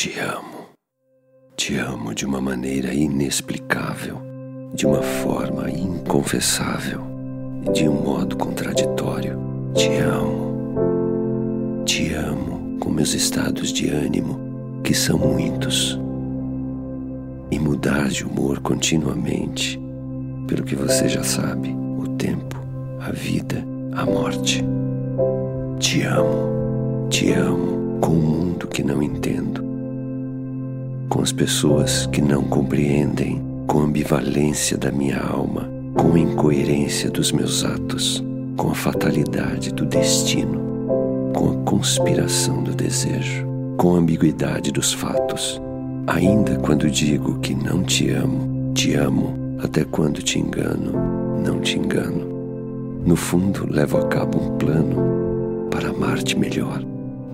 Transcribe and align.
te 0.00 0.18
amo. 0.18 0.70
Te 1.58 1.76
amo 1.76 2.14
de 2.14 2.24
uma 2.24 2.40
maneira 2.40 2.94
inexplicável, 2.94 4.16
de 4.72 4.86
uma 4.86 5.02
forma 5.02 5.70
inconfessável 5.70 7.02
de 7.74 7.86
um 7.86 8.02
modo 8.02 8.34
contraditório. 8.34 9.38
Te 9.74 9.90
amo. 9.98 11.82
Te 11.84 12.14
amo 12.14 12.78
com 12.80 12.88
meus 12.88 13.12
estados 13.12 13.70
de 13.70 13.90
ânimo, 13.90 14.80
que 14.82 14.94
são 14.94 15.18
muitos. 15.18 16.00
E 17.50 17.58
mudar 17.58 18.08
de 18.08 18.24
humor 18.24 18.60
continuamente, 18.60 19.78
pelo 20.48 20.64
que 20.64 20.76
você 20.76 21.10
já 21.10 21.22
sabe, 21.22 21.76
o 21.98 22.08
tempo, 22.16 22.56
a 23.00 23.12
vida, 23.12 23.62
a 23.92 24.06
morte. 24.06 24.64
Te 25.78 26.04
amo. 26.04 27.06
Te 27.10 27.32
amo 27.34 28.00
com 28.00 28.12
o 28.12 28.22
mundo 28.22 28.66
que 28.66 28.82
não 28.82 29.02
entendo 29.02 29.69
com 31.10 31.20
as 31.22 31.32
pessoas 31.32 32.06
que 32.06 32.22
não 32.22 32.44
compreendem, 32.44 33.42
com 33.66 33.80
a 33.80 33.82
ambivalência 33.82 34.78
da 34.78 34.92
minha 34.92 35.18
alma, 35.18 35.68
com 35.96 36.14
a 36.14 36.18
incoerência 36.18 37.10
dos 37.10 37.32
meus 37.32 37.64
atos, 37.64 38.24
com 38.56 38.70
a 38.70 38.74
fatalidade 38.76 39.74
do 39.74 39.84
destino, 39.84 41.32
com 41.34 41.50
a 41.50 41.64
conspiração 41.64 42.62
do 42.62 42.72
desejo, 42.72 43.44
com 43.76 43.96
a 43.96 43.98
ambiguidade 43.98 44.70
dos 44.70 44.92
fatos. 44.92 45.60
Ainda 46.06 46.56
quando 46.60 46.88
digo 46.88 47.40
que 47.40 47.56
não 47.56 47.82
te 47.82 48.10
amo, 48.10 48.72
te 48.72 48.94
amo, 48.94 49.58
até 49.64 49.84
quando 49.84 50.22
te 50.22 50.38
engano, 50.38 50.92
não 51.44 51.60
te 51.60 51.76
engano. 51.76 52.24
No 53.04 53.16
fundo, 53.16 53.66
levo 53.68 53.98
a 53.98 54.06
cabo 54.06 54.38
um 54.38 54.56
plano 54.58 55.66
para 55.72 55.88
amar-te 55.88 56.38
melhor. 56.38 56.84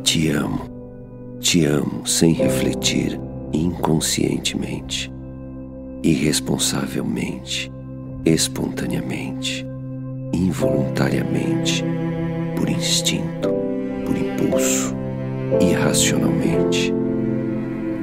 Te 0.03 0.31
amo, 0.31 0.63
te 1.41 1.67
amo 1.67 2.07
sem 2.07 2.33
refletir 2.33 3.21
inconscientemente, 3.53 5.13
irresponsavelmente, 6.03 7.73
espontaneamente, 8.25 9.67
involuntariamente, 10.33 11.85
por 12.57 12.69
instinto, 12.69 13.51
por 14.05 14.17
impulso, 14.17 14.95
irracionalmente. 15.61 16.93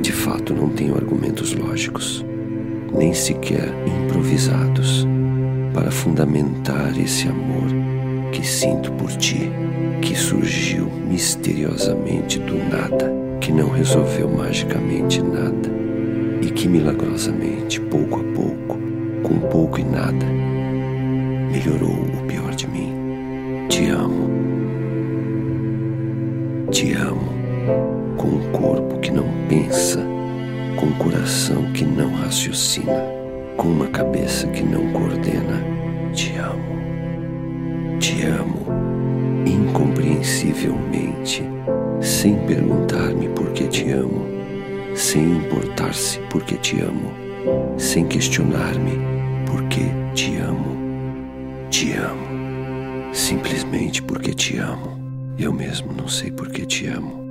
De 0.01 0.11
fato, 0.11 0.53
não 0.53 0.69
tenho 0.69 0.95
argumentos 0.95 1.53
lógicos, 1.53 2.25
nem 2.97 3.13
sequer 3.13 3.73
improvisados, 3.87 5.07
para 5.73 5.91
fundamentar 5.91 6.97
esse 6.99 7.27
amor 7.27 7.67
que 8.31 8.45
sinto 8.45 8.91
por 8.93 9.11
ti, 9.15 9.49
que 10.01 10.15
surgiu 10.15 10.85
misteriosamente 11.07 12.39
do 12.39 12.57
nada 12.69 13.23
que 13.43 13.51
não 13.51 13.69
resolveu 13.69 14.29
magicamente 14.29 15.21
nada 15.21 15.69
e 16.41 16.49
que 16.49 16.65
milagrosamente, 16.65 17.81
pouco 17.81 18.21
a 18.21 18.23
pouco, 18.33 18.79
com 19.21 19.37
pouco 19.49 19.81
e 19.81 19.83
nada, 19.83 20.25
melhorou 21.51 21.91
o 21.91 22.25
pior 22.25 22.55
de 22.55 22.65
mim. 22.67 23.67
Te 23.67 23.89
amo. 23.89 24.29
Te 26.71 26.93
amo 26.93 27.33
com 28.15 28.29
um 28.29 28.49
corpo 28.53 28.97
que 28.99 29.11
não 29.11 29.25
pensa, 29.49 29.99
com 30.77 30.85
um 30.85 30.93
coração 30.93 31.69
que 31.73 31.83
não 31.83 32.13
raciocina, 32.13 33.03
com 33.57 33.67
uma 33.67 33.87
cabeça 33.87 34.47
que 34.47 34.63
não 34.63 34.89
coordena. 34.93 35.61
Te 36.13 36.37
amo. 36.37 36.63
Te 37.99 38.25
amo 38.25 38.67
incompreensivelmente 39.45 41.43
sem 42.03 42.35
perguntar-me 42.45 43.29
por 43.29 43.51
que 43.53 43.63
te 43.63 43.89
amo, 43.91 44.25
sem 44.93 45.23
importar-se 45.23 46.19
por 46.29 46.43
que 46.43 46.57
te 46.57 46.81
amo, 46.81 47.13
sem 47.77 48.05
questionar-me 48.05 48.99
por 49.45 49.63
que 49.69 49.85
te 50.13 50.37
amo. 50.37 50.73
Te 51.69 51.93
amo, 51.93 53.13
simplesmente 53.13 54.01
porque 54.01 54.33
te 54.33 54.57
amo. 54.57 54.99
Eu 55.39 55.51
mesmo 55.51 55.93
não 55.93 56.07
sei 56.07 56.29
por 56.29 56.49
que 56.49 56.65
te 56.65 56.87
amo. 56.87 57.22